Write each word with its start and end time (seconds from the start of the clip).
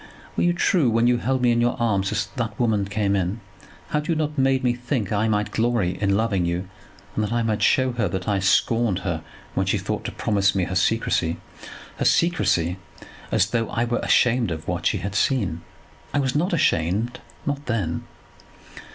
"Were 0.35 0.41
you 0.41 0.53
true 0.53 0.89
when 0.89 1.05
you 1.05 1.17
held 1.17 1.43
me 1.43 1.51
in 1.51 1.61
your 1.61 1.79
arms 1.79 2.11
as 2.11 2.25
that 2.35 2.59
woman 2.59 2.85
came 2.85 3.15
in? 3.15 3.39
Had 3.89 4.07
you 4.07 4.15
not 4.15 4.35
made 4.35 4.63
me 4.63 4.73
think 4.73 5.09
that 5.09 5.19
I 5.19 5.27
might 5.27 5.51
glory 5.51 5.95
in 6.01 6.17
loving 6.17 6.43
you, 6.43 6.67
and 7.13 7.23
that 7.23 7.31
I 7.31 7.43
might 7.43 7.61
show 7.61 7.91
her 7.91 8.07
that 8.07 8.27
I 8.27 8.39
scorned 8.39 9.01
her 9.05 9.21
when 9.53 9.67
she 9.67 9.77
thought 9.77 10.03
to 10.05 10.11
promise 10.11 10.55
me 10.55 10.63
her 10.63 10.73
secrecy; 10.73 11.37
her 11.97 12.05
secrecy, 12.05 12.77
as 13.31 13.51
though 13.51 13.69
I 13.69 13.85
were 13.85 13.99
ashamed 13.99 14.49
of 14.49 14.67
what 14.67 14.87
she 14.87 14.97
had 14.97 15.13
seen. 15.13 15.61
I 16.15 16.17
was 16.19 16.33
not 16.35 16.51
ashamed, 16.51 17.19
not 17.45 17.67
then. 17.67 18.07